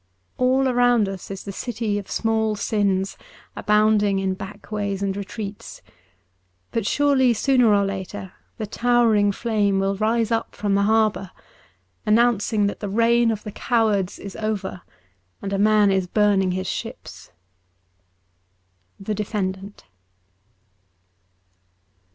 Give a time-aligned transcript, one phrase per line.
[0.39, 3.17] All around us is the city of small sins,
[3.55, 5.83] abounding in backways and retreats;
[6.71, 11.29] but surely, sooner or later, the towering flame will rise from the harbour
[12.03, 14.81] announcing that the reign of the cowards is over
[15.39, 17.31] and a man is burning his ships.
[18.99, 19.83] 'The Defendant.'